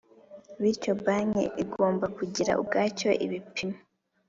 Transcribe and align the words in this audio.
Bityo 0.61 0.91
banki 1.05 1.43
igomba 1.63 2.05
kugira 2.17 2.51
ubwacyo 2.61 3.09
ibipimo 3.25 3.77